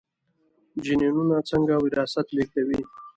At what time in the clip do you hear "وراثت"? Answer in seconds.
1.83-2.27